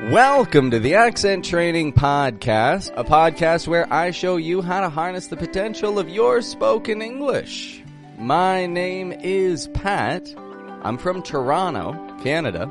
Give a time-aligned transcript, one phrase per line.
[0.00, 5.26] Welcome to the Accent Training Podcast, a podcast where I show you how to harness
[5.26, 7.82] the potential of your spoken English.
[8.16, 10.32] My name is Pat.
[10.82, 12.70] I'm from Toronto, Canada.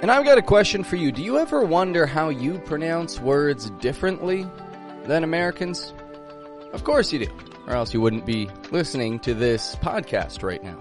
[0.00, 1.10] And I've got a question for you.
[1.10, 4.46] Do you ever wonder how you pronounce words differently
[5.06, 5.92] than Americans?
[6.72, 7.32] Of course you do,
[7.66, 10.78] or else you wouldn't be listening to this podcast right now.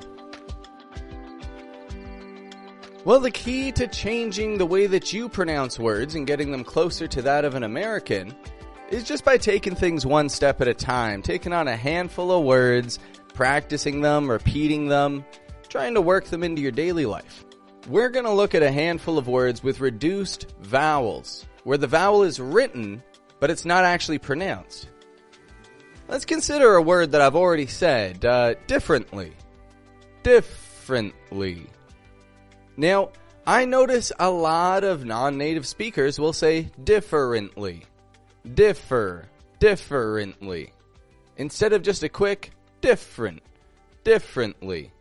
[3.07, 7.07] Well, the key to changing the way that you pronounce words and getting them closer
[7.07, 8.35] to that of an American
[8.89, 12.43] is just by taking things one step at a time, taking on a handful of
[12.43, 12.99] words,
[13.33, 15.23] practicing them, repeating them,
[15.69, 17.45] trying to work them into your daily life.
[17.87, 22.23] We're going to look at a handful of words with reduced vowels, where the vowel
[22.23, 23.01] is written,
[23.39, 24.89] but it's not actually pronounced.
[26.09, 29.31] Let's consider a word that I've already said, uh, differently.
[30.23, 31.67] Differently.
[32.77, 33.09] Now,
[33.45, 37.85] I notice a lot of non-native speakers will say differently.
[38.53, 39.25] Differ.
[39.59, 40.73] Differently.
[41.37, 43.41] Instead of just a quick different.
[44.03, 44.91] Differently.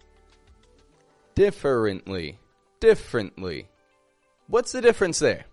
[1.34, 2.38] Differently.
[2.80, 3.68] Differently.
[4.48, 5.44] What's the difference there?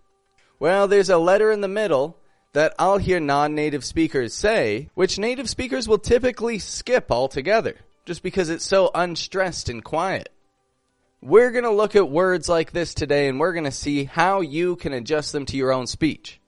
[0.60, 2.18] Well, there's a letter in the middle
[2.54, 8.50] that I'll hear non-native speakers say, which native speakers will typically skip altogether, just because
[8.50, 10.30] it's so unstressed and quiet.
[11.26, 14.42] We're going to look at words like this today and we're going to see how
[14.42, 16.42] you can adjust them to your own speech.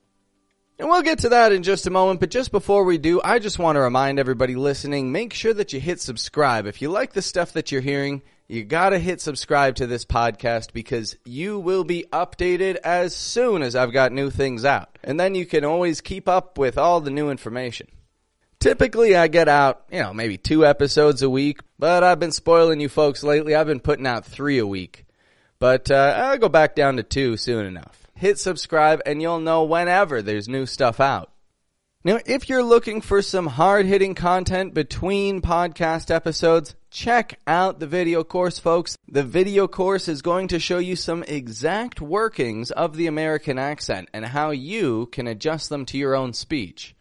[0.78, 3.38] And we'll get to that in just a moment, but just before we do, I
[3.38, 6.66] just want to remind everybody listening, make sure that you hit subscribe.
[6.66, 10.74] If you like the stuff that you're hearing, you gotta hit subscribe to this podcast
[10.74, 14.98] because you will be updated as soon as I've got new things out.
[15.02, 17.86] And then you can always keep up with all the new information.
[18.58, 22.80] Typically, I get out, you know, maybe two episodes a week, but I've been spoiling
[22.80, 23.54] you folks lately.
[23.54, 25.04] I've been putting out three a week.
[25.58, 28.06] But uh, I'll go back down to two soon enough.
[28.14, 31.32] Hit subscribe and you'll know whenever there's new stuff out.
[32.02, 38.22] Now, if you're looking for some hard-hitting content between podcast episodes, check out the video
[38.22, 38.96] course, folks.
[39.08, 44.08] The video course is going to show you some exact workings of the American accent
[44.14, 46.95] and how you can adjust them to your own speech.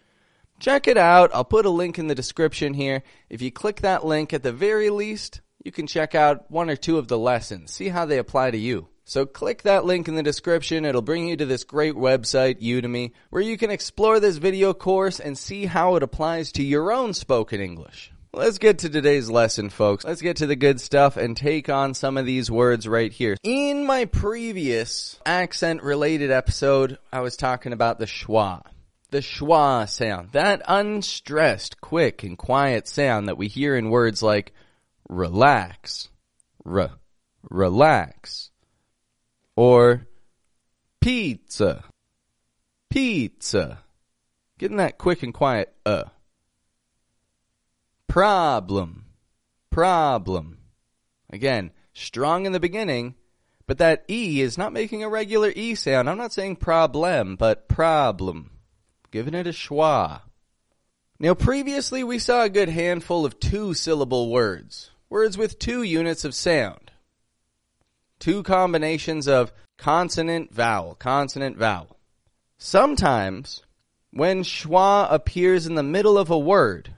[0.59, 1.31] Check it out.
[1.33, 3.03] I'll put a link in the description here.
[3.29, 6.75] If you click that link, at the very least, you can check out one or
[6.75, 8.88] two of the lessons, see how they apply to you.
[9.03, 10.83] So click that link in the description.
[10.83, 15.19] It'll bring you to this great website, Udemy, where you can explore this video course
[15.19, 18.11] and see how it applies to your own spoken English.
[18.33, 20.03] Let's get to today's lesson, folks.
[20.03, 23.37] Let's get to the good stuff and take on some of these words right here.
[23.43, 28.63] In my previous accent related episode, I was talking about the schwa
[29.16, 34.52] the schwa sound, that unstressed, quick, and quiet sound that we hear in words like
[35.08, 36.09] relax,
[36.66, 36.92] r,
[37.50, 38.52] relax,
[39.56, 40.06] or
[41.00, 41.86] pizza,
[42.90, 43.80] pizza.
[44.58, 46.03] Getting that quick and quiet, uh.
[48.09, 49.06] Problem,
[49.70, 50.58] problem.
[51.30, 53.16] Again, strong in the beginning,
[53.66, 56.09] but that E is not making a regular E sound.
[56.09, 58.52] I'm not saying problem, but problem
[59.16, 60.20] giving it a schwa.
[61.20, 66.26] Now previously we saw a good handful of two syllable words, words with two units
[66.26, 66.92] of sound.
[68.20, 71.96] Two combinations of consonant vowel, consonant vowel.
[72.58, 73.64] Sometimes
[74.12, 76.92] when schwa appears in the middle of a word,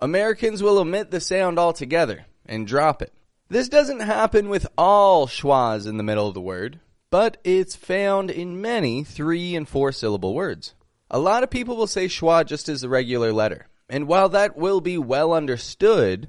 [0.00, 3.12] Americans will omit the sound altogether and drop it.
[3.48, 6.78] This doesn't happen with all schwas in the middle of the word,
[7.10, 10.72] but it's found in many three and four syllable words.
[11.10, 13.68] A lot of people will say schwa just as a regular letter.
[13.88, 16.28] And while that will be well understood,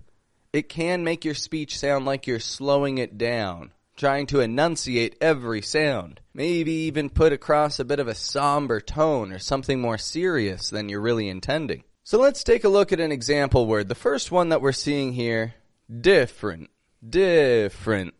[0.51, 5.61] it can make your speech sound like you're slowing it down, trying to enunciate every
[5.61, 6.19] sound.
[6.33, 10.89] Maybe even put across a bit of a somber tone or something more serious than
[10.89, 11.83] you're really intending.
[12.03, 13.87] So let's take a look at an example word.
[13.87, 15.55] The first one that we're seeing here,
[16.01, 16.69] different,
[17.07, 18.13] different.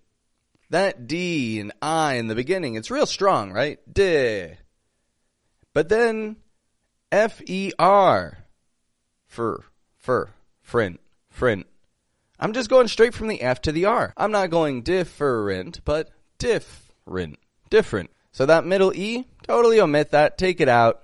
[0.72, 3.78] That D and I in the beginning, it's real strong, right?
[3.92, 4.58] Di.
[5.74, 6.38] But then
[7.12, 8.40] F E R.
[9.28, 9.64] Fur,
[9.98, 10.30] fur,
[10.66, 10.98] frint,
[11.34, 11.66] frint.
[12.40, 14.14] I'm just going straight from the F to the R.
[14.18, 18.12] I'm not going different, but different, different.
[18.32, 21.02] So that middle E, totally omit that, take it out,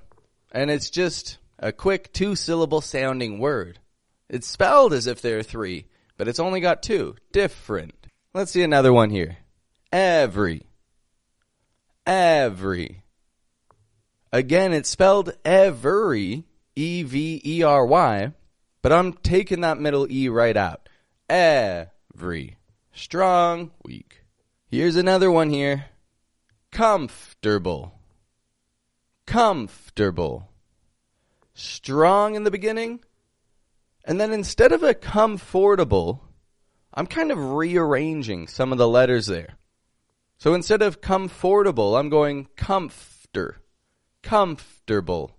[0.51, 3.79] and it's just a quick two syllable sounding word.
[4.29, 5.87] It's spelled as if there are three,
[6.17, 7.15] but it's only got two.
[7.31, 7.95] Different.
[8.33, 9.37] Let's see another one here.
[9.91, 10.63] Every.
[12.05, 13.00] Every.
[14.31, 16.45] Again, it's spelled every,
[16.75, 18.31] E V E R Y,
[18.81, 20.87] but I'm taking that middle E right out.
[21.29, 22.57] Every.
[22.93, 24.23] Strong, weak.
[24.67, 25.85] Here's another one here.
[26.71, 27.93] Comfortable.
[29.25, 30.49] Comfortable.
[31.53, 33.01] Strong in the beginning.
[34.03, 36.23] And then instead of a comfortable,
[36.93, 39.55] I'm kind of rearranging some of the letters there.
[40.37, 43.60] So instead of comfortable, I'm going comforter,
[44.21, 45.35] comfortable.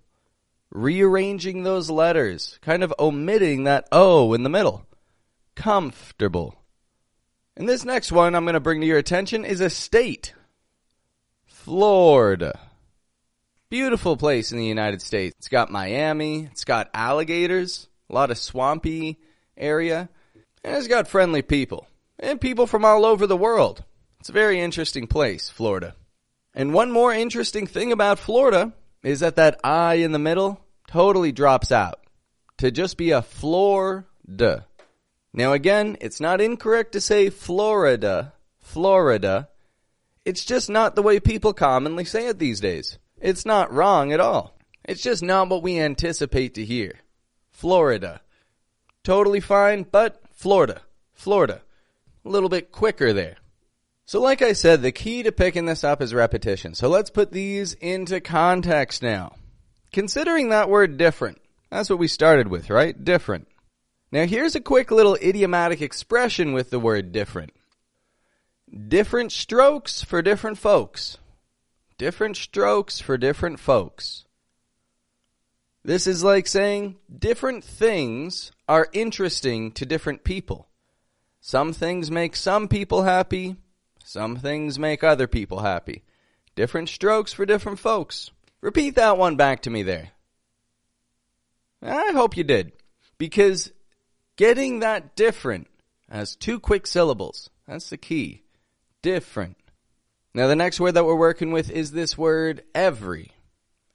[0.70, 4.87] Rearranging those letters, kind of omitting that O in the middle.
[5.55, 6.55] Comfortable.
[7.56, 10.34] And this next one I'm going to bring to your attention is a state.
[11.44, 12.58] Florida.
[13.69, 15.35] Beautiful place in the United States.
[15.38, 19.19] It's got Miami, it's got alligators, a lot of swampy
[19.56, 20.08] area,
[20.64, 21.87] and it's got friendly people
[22.19, 23.85] and people from all over the world.
[24.20, 25.94] It's a very interesting place, Florida.
[26.54, 28.72] And one more interesting thing about Florida
[29.02, 32.00] is that that I in the middle totally drops out
[32.58, 34.66] to just be a Florida.
[35.32, 39.49] Now again, it's not incorrect to say Florida, Florida.
[40.25, 42.99] It's just not the way people commonly say it these days.
[43.20, 44.56] It's not wrong at all.
[44.84, 47.00] It's just not what we anticipate to hear.
[47.50, 48.20] Florida.
[49.04, 50.82] Totally fine, but Florida.
[51.12, 51.62] Florida.
[52.25, 53.37] A little bit quicker there.
[54.12, 56.75] So like I said, the key to picking this up is repetition.
[56.75, 59.37] So let's put these into context now.
[59.91, 63.03] Considering that word different, that's what we started with, right?
[63.03, 63.49] Different.
[64.11, 67.55] Now here's a quick little idiomatic expression with the word different.
[68.87, 71.17] Different strokes for different folks.
[71.97, 74.26] Different strokes for different folks.
[75.87, 80.69] This is like saying different things are interesting to different people.
[81.41, 83.56] Some things make some people happy,
[84.04, 86.02] some things make other people happy.
[86.54, 88.31] Different strokes for different folks.
[88.60, 90.10] Repeat that one back to me there.
[91.82, 92.72] I hope you did.
[93.19, 93.72] Because
[94.37, 95.69] getting that different
[96.08, 98.43] as two quick syllables, that's the key.
[99.02, 99.56] Different.
[100.34, 103.32] Now the next word that we're working with is this word every.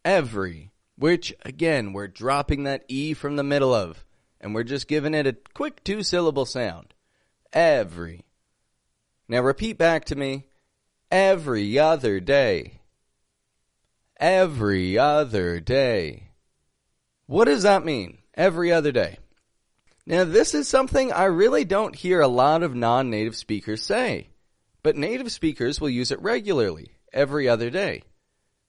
[0.04, 0.71] Every.
[0.98, 4.04] Which, again, we're dropping that E from the middle of.
[4.42, 6.94] And we're just giving it a quick two syllable sound.
[7.54, 8.25] Every.
[9.29, 10.47] Now repeat back to me.
[11.12, 12.81] Every other day.
[14.19, 16.31] Every other day.
[17.25, 18.19] What does that mean?
[18.33, 19.18] Every other day.
[20.06, 24.29] Now this is something I really don't hear a lot of non-native speakers say.
[24.81, 28.03] But native speakers will use it regularly, every other day.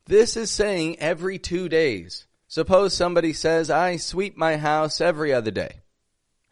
[0.06, 2.26] This is saying every two days.
[2.49, 5.82] Suppose somebody says, I sweep my house every other day.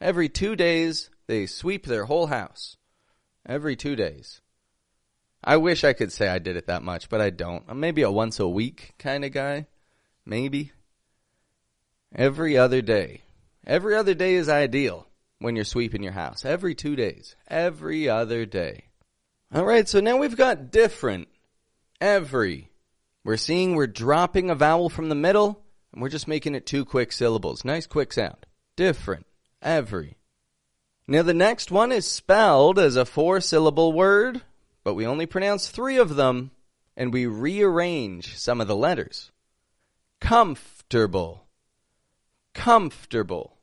[0.00, 2.75] Every two days, they sweep their whole house
[3.46, 4.40] every two days.
[5.42, 7.64] I wish I could say I did it that much, but I don't.
[7.68, 9.66] I'm maybe a once a week kind of guy.
[10.24, 10.72] Maybe.
[12.14, 13.22] Every other day.
[13.66, 15.06] Every other day is ideal
[15.38, 16.44] when you're sweeping your house.
[16.44, 17.36] Every two days.
[17.48, 18.84] Every other day.
[19.54, 21.28] Alright, so now we've got different.
[22.00, 22.70] Every.
[23.24, 25.62] We're seeing we're dropping a vowel from the middle,
[25.92, 27.64] and we're just making it two quick syllables.
[27.64, 28.46] Nice quick sound.
[28.76, 29.26] Different.
[29.62, 30.15] Every.
[31.08, 34.42] Now the next one is spelled as a four syllable word,
[34.82, 36.50] but we only pronounce three of them
[36.96, 39.30] and we rearrange some of the letters.
[40.20, 41.46] Comfortable.
[42.54, 43.56] Comfortable.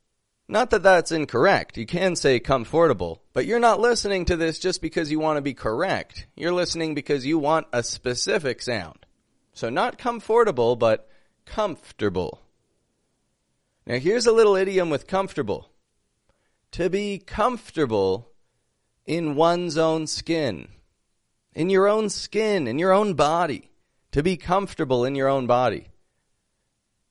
[0.48, 1.78] Not that that's incorrect.
[1.78, 5.42] You can say comfortable, but you're not listening to this just because you want to
[5.42, 6.28] be correct.
[6.36, 9.06] You're listening because you want a specific sound.
[9.54, 11.10] So not comfortable, but
[11.46, 12.42] comfortable.
[13.86, 15.70] Now here's a little idiom with comfortable
[16.74, 18.32] to be comfortable
[19.06, 20.68] in one's own skin,
[21.54, 23.70] in your own skin, in your own body,
[24.12, 25.88] to be comfortable in your own body.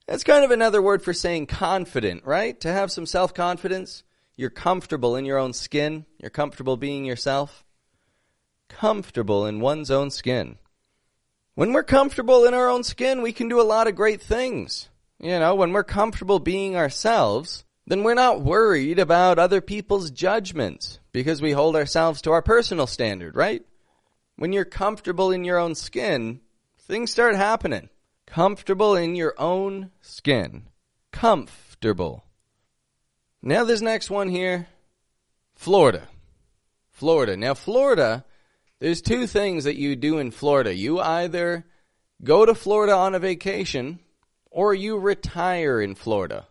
[0.09, 2.59] That's kind of another word for saying confident, right?
[2.61, 4.03] To have some self-confidence.
[4.37, 6.07] You're comfortable in your own skin.
[6.19, 7.65] You're comfortable being yourself.
[8.69, 10.59] Comfortable in one's own skin.
[11.55, 14.89] When we're comfortable in our own skin, we can do a lot of great things.
[15.21, 21.01] You know, when we're comfortable being ourselves, then we're not worried about other people's judgments
[21.13, 23.65] because we hold ourselves to our personal standard, right?
[24.37, 26.41] When you're comfortable in your own skin,
[26.79, 27.89] things start happening.
[28.27, 30.69] Comfortable in your own skin.
[31.11, 32.25] Comfortable.
[33.43, 34.69] Now this next one here,
[35.55, 36.09] Florida.
[36.91, 37.37] Florida.
[37.37, 38.25] Now Florida,
[38.79, 40.75] there's two things that you do in Florida.
[40.75, 41.67] You either
[42.23, 43.99] go to Florida on a vacation
[44.51, 46.47] or you retire in Florida.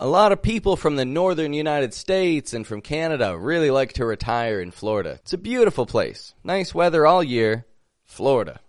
[0.00, 4.06] A lot of people from the northern United States and from Canada really like to
[4.06, 5.18] retire in Florida.
[5.22, 6.34] It's a beautiful place.
[6.44, 7.66] Nice weather all year.
[8.04, 8.60] Florida.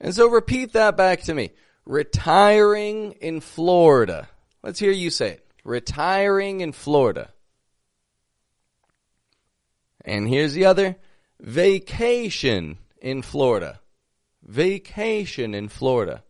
[0.00, 1.50] And so repeat that back to me.
[1.84, 4.26] Retiring in Florida.
[4.62, 5.46] Let's hear you say it.
[5.64, 7.28] Retiring in Florida.
[10.02, 10.96] And here's the other.
[11.40, 13.80] Vacation in Florida.
[14.42, 16.22] Vacation in Florida.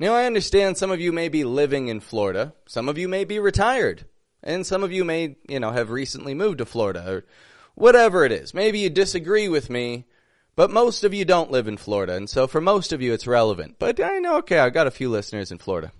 [0.00, 2.54] Now, I understand some of you may be living in Florida.
[2.66, 4.06] Some of you may be retired.
[4.42, 7.24] And some of you may, you know, have recently moved to Florida or
[7.74, 8.54] whatever it is.
[8.54, 10.06] Maybe you disagree with me,
[10.56, 12.14] but most of you don't live in Florida.
[12.14, 13.76] And so for most of you, it's relevant.
[13.78, 15.92] But I know, okay, I've got a few listeners in Florida.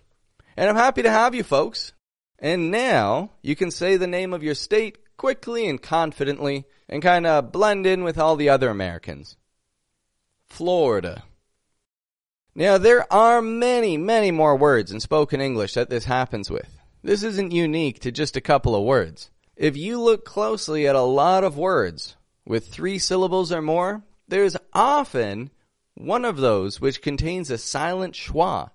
[0.57, 1.93] And I'm happy to have you folks.
[2.39, 7.27] And now you can say the name of your state quickly and confidently and kind
[7.27, 9.37] of blend in with all the other Americans.
[10.49, 11.23] Florida.
[12.55, 16.81] Now, there are many, many more words in spoken English that this happens with.
[17.03, 19.31] This isn't unique to just a couple of words.
[19.57, 24.57] If you look closely at a lot of words with three syllables or more, there's
[24.73, 25.51] often
[25.95, 28.71] one of those which contains a silent schwa.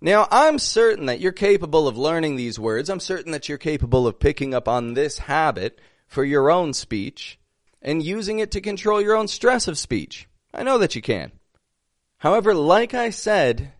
[0.00, 2.90] Now, I'm certain that you're capable of learning these words.
[2.90, 7.38] I'm certain that you're capable of picking up on this habit for your own speech
[7.80, 10.28] and using it to control your own stress of speech.
[10.52, 11.32] I know that you can.
[12.22, 13.72] However, like I said,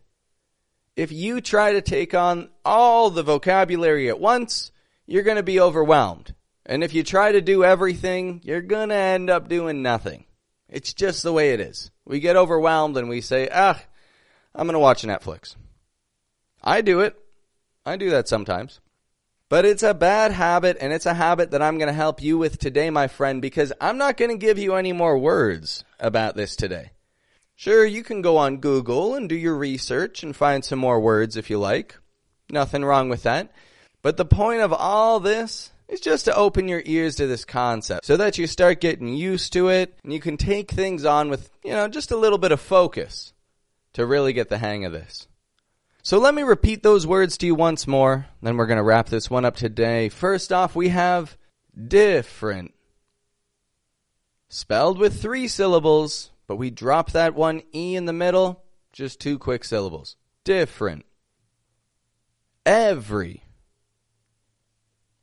[0.97, 4.73] if you try to take on all the vocabulary at once,
[5.07, 6.35] you're going to be overwhelmed.
[6.67, 10.25] And if you try to do everything, you're going to end up doing nothing.
[10.69, 11.93] It's just the way it is.
[12.05, 13.81] We get overwhelmed and we say, ah,
[14.57, 15.55] I'm going to watch Netflix.
[16.61, 17.17] I do it.
[17.87, 18.81] I do that sometimes.
[19.51, 22.39] But it's a bad habit, and it's a habit that I'm going to help you
[22.39, 26.35] with today, my friend, because I'm not going to give you any more words about
[26.35, 26.91] this today.
[27.55, 31.37] Sure, you can go on Google and do your research and find some more words
[31.37, 31.97] if you like.
[32.51, 33.53] Nothing wrong with that.
[34.03, 38.05] But the point of all this is just to open your ears to this concept
[38.05, 41.51] so that you start getting used to it and you can take things on with,
[41.63, 43.33] you know, just a little bit of focus
[43.93, 45.29] to really get the hang of this.
[46.03, 49.09] So let me repeat those words to you once more, then we're going to wrap
[49.09, 50.09] this one up today.
[50.09, 51.39] First off, we have
[51.87, 52.75] different.
[54.49, 59.39] Spelled with three syllables, but we drop that one E in the middle, just two
[59.39, 60.17] quick syllables.
[60.45, 61.07] Different.
[62.67, 63.45] Every.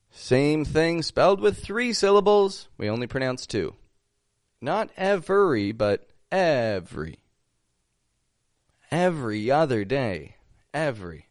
[0.10, 3.76] Same thing, spelled with three syllables, we only pronounce two.
[4.60, 7.20] Not every, but every.
[8.90, 10.38] Every other day.
[10.74, 11.28] Every.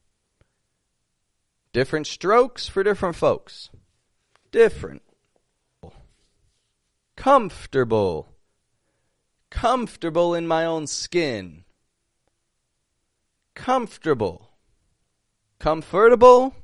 [1.73, 3.71] Different strokes for different folks.
[4.52, 5.02] Different.
[7.17, 8.28] Comfortable
[9.50, 11.64] comfortable in my own skin.
[13.55, 14.50] Comfortable.
[15.59, 16.55] Comfortable,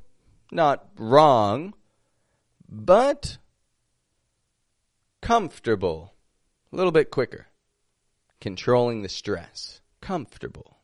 [0.51, 1.73] not wrong,
[2.69, 3.37] but
[5.21, 6.13] comfortable.
[6.71, 7.47] A little bit quicker.
[8.39, 9.81] Controlling the stress.
[10.01, 10.77] Comfortable.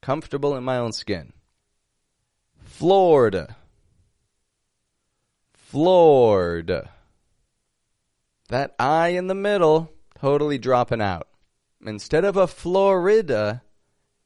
[0.00, 1.32] Comfortable in my own skin.
[2.60, 3.56] Florida.
[5.52, 6.90] Florida.
[8.48, 11.26] That I in the middle totally dropping out.
[11.84, 13.60] Instead of a Florida,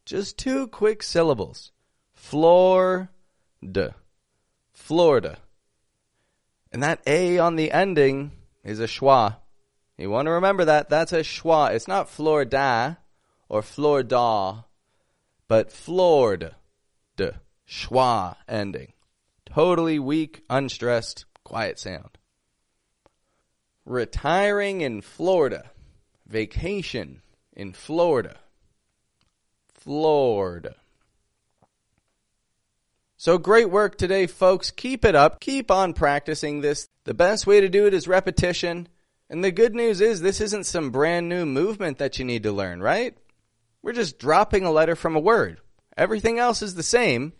[0.05, 1.73] just two quick syllables.
[2.13, 3.09] Florida.
[4.75, 5.39] Florida.
[6.71, 9.37] And that A on the ending is a schwa.
[9.97, 10.91] You want to remember that.
[10.91, 11.73] That's a schwa.
[11.73, 12.99] It's not Florida
[13.49, 14.67] or Florida,
[15.49, 16.57] but Florida.
[17.67, 18.93] Schwa ending.
[19.47, 22.19] Totally weak, unstressed, quiet sound.
[23.87, 25.71] Retiring in Florida
[26.27, 28.37] vacation in Florida.
[29.73, 30.77] Florida.
[33.17, 34.71] So great work today, folks.
[34.71, 35.41] Keep it up.
[35.41, 36.89] Keep on practicing this.
[37.05, 38.89] The best way to do it is repetition.
[39.31, 42.53] And the good news is this isn't some brand new movement that you need to
[42.53, 43.17] learn, right?
[43.83, 45.61] We're just dropping a letter from a word.
[45.97, 47.33] Everything else is the same,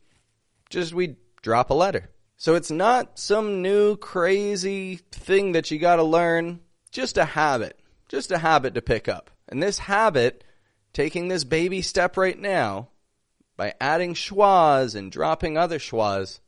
[0.71, 2.11] just we drop a letter.
[2.39, 7.79] So it's not some new crazy thing that you got to learn, just a habit
[8.09, 9.31] just a habit to pick up.
[9.49, 10.45] And this habit,
[10.93, 12.89] taking this baby step right now,
[13.57, 16.41] by adding schwas and dropping other schwas,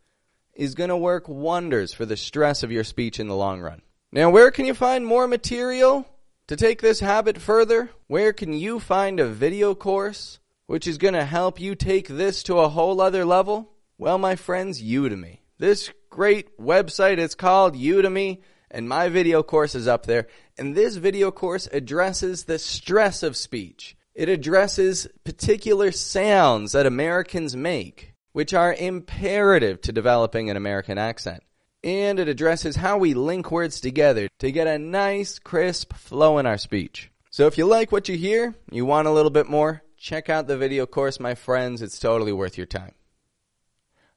[0.54, 3.80] is going to work wonders for the stress of your speech in the long run.
[4.10, 6.06] Now, where can you find more material
[6.48, 7.90] to take this habit further?
[8.06, 12.42] Where can you find a video course which is going to help you take this
[12.44, 13.70] to a whole other level?
[13.96, 15.38] Well, my friends, Udemy.
[15.58, 20.26] This great website is called Udemy And my video course is up there.
[20.56, 23.96] And this video course addresses the stress of speech.
[24.14, 31.42] It addresses particular sounds that Americans make, which are imperative to developing an American accent.
[31.84, 36.46] And it addresses how we link words together to get a nice, crisp flow in
[36.46, 37.10] our speech.
[37.30, 40.48] So if you like what you hear, you want a little bit more, check out
[40.48, 41.80] the video course, my friends.
[41.80, 42.97] It's totally worth your time.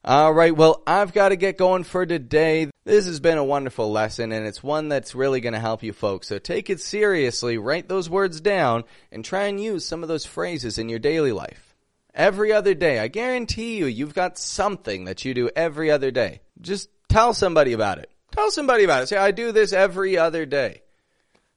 [0.04, 2.68] All right, well, I've got to get going for today.
[2.82, 5.92] This has been a wonderful lesson, and it's one that's really going to help you
[5.92, 6.26] folks.
[6.26, 8.82] So take it seriously, write those words down,
[9.12, 11.76] and try and use some of those phrases in your daily life.
[12.12, 16.40] Every other day, I guarantee you, you've got something that you do every other day.
[16.60, 18.10] Just tell somebody about it.
[18.32, 19.06] Tell somebody about it.
[19.06, 20.82] Say, I do this every other day.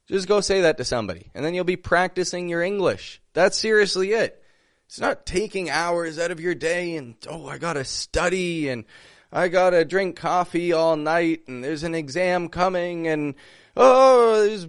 [0.08, 3.24] Just go say that to somebody, and then you'll be practicing your English.
[3.34, 4.40] That's seriously it.
[4.88, 8.86] It's not taking hours out of your day and, oh, I gotta study and
[9.32, 13.36] I gotta drink coffee all night and there's an exam coming and,
[13.76, 14.68] oh, there's,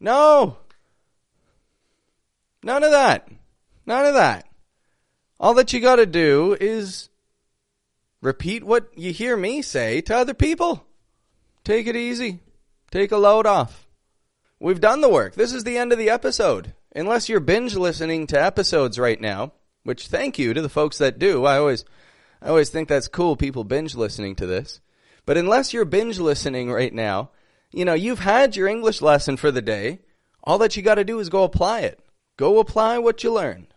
[0.00, 0.58] no.
[2.62, 3.28] None of that.
[3.86, 4.46] None of that.
[5.40, 7.08] All that you gotta do is
[8.20, 10.86] repeat what you hear me say to other people.
[11.64, 12.40] Take it easy.
[12.90, 13.86] Take a load off.
[14.60, 15.34] We've done the work.
[15.34, 16.74] This is the end of the episode.
[16.94, 21.18] Unless you're binge listening to episodes right now, which thank you to the folks that
[21.18, 21.44] do.
[21.44, 21.84] I always,
[22.40, 23.36] I always think that's cool.
[23.36, 24.80] People binge listening to this.
[25.24, 27.30] But unless you're binge listening right now,
[27.72, 30.00] you know, you've had your English lesson for the day.
[30.44, 32.00] All that you got to do is go apply it.
[32.36, 33.68] Go apply what you learned.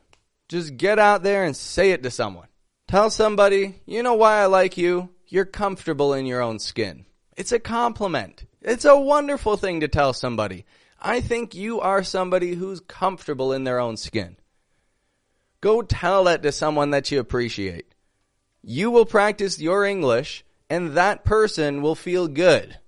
[0.49, 2.47] Just get out there and say it to someone.
[2.87, 5.09] Tell somebody, you know why I like you?
[5.27, 7.05] You're comfortable in your own skin.
[7.35, 8.45] It's a compliment.
[8.61, 10.65] It's a wonderful thing to tell somebody.
[11.05, 14.37] I think you are somebody who's comfortable in their own skin.
[15.61, 17.93] Go tell that to someone that you appreciate.
[18.63, 22.79] You will practice your English and that person will feel good.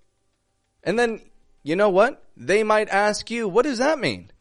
[0.84, 1.22] And then,
[1.62, 2.24] you know what?
[2.36, 4.32] They might ask you, what does that mean?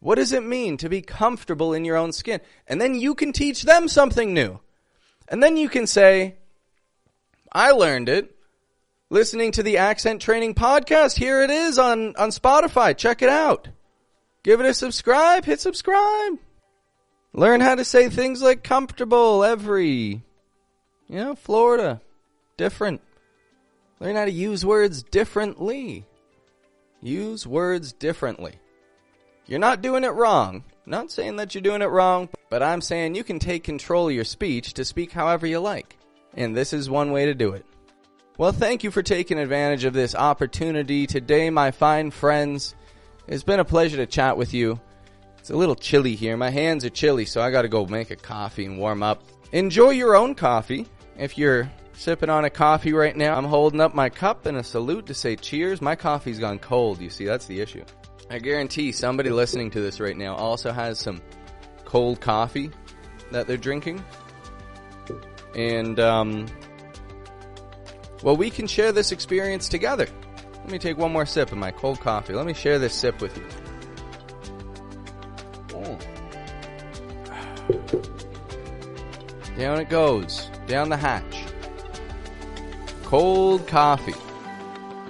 [0.00, 2.40] What does it mean to be comfortable in your own skin?
[2.66, 4.58] And then you can teach them something new.
[5.28, 6.38] And then you can say,
[7.52, 8.31] I learned it
[9.12, 11.18] listening to the Accent Training Podcast.
[11.18, 12.96] Here it is on, on Spotify.
[12.96, 13.68] Check it out.
[14.42, 15.44] Give it a subscribe.
[15.44, 16.38] Hit subscribe.
[17.34, 20.22] Learn how to say things like comfortable every,
[21.08, 22.00] you know, Florida.
[22.56, 23.02] Different.
[24.00, 26.06] Learn how to use words differently.
[27.02, 28.54] Use words differently.
[29.46, 30.64] You're not doing it wrong.
[30.86, 34.14] Not saying that you're doing it wrong, but I'm saying you can take control of
[34.14, 35.98] your speech to speak however you like.
[36.34, 37.66] And this is one way to do it.
[38.38, 42.74] Well, thank you for taking advantage of this opportunity today, my fine friends.
[43.26, 44.80] It's been a pleasure to chat with you.
[45.38, 46.34] It's a little chilly here.
[46.38, 49.22] My hands are chilly, so I gotta go make a coffee and warm up.
[49.52, 50.86] Enjoy your own coffee.
[51.18, 54.64] If you're sipping on a coffee right now, I'm holding up my cup in a
[54.64, 55.82] salute to say cheers.
[55.82, 57.84] My coffee's gone cold, you see, that's the issue.
[58.30, 61.20] I guarantee somebody listening to this right now also has some
[61.84, 62.70] cold coffee
[63.30, 64.02] that they're drinking.
[65.54, 66.46] And, um,
[68.22, 70.06] well, we can share this experience together.
[70.54, 72.34] Let me take one more sip of my cold coffee.
[72.34, 73.44] Let me share this sip with you.
[79.56, 80.50] Down it goes.
[80.66, 81.44] Down the hatch.
[83.04, 84.14] Cold coffee.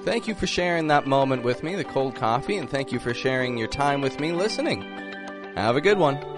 [0.05, 3.15] Thank you for sharing that moment with me, the cold coffee, and thank you for
[3.15, 4.83] sharing your time with me listening.
[5.55, 6.32] Have a good one.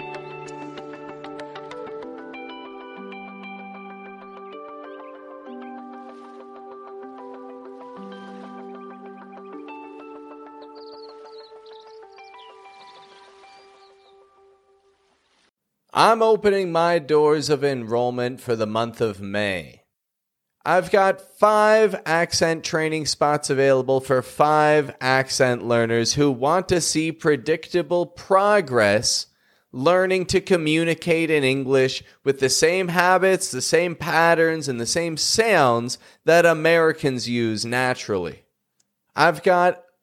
[15.96, 19.82] I'm opening my doors of enrollment for the month of May.
[20.66, 27.12] I've got five accent training spots available for five accent learners who want to see
[27.12, 29.28] predictable progress
[29.70, 35.16] learning to communicate in English with the same habits, the same patterns, and the same
[35.16, 38.42] sounds that Americans use naturally.
[39.14, 39.83] I've got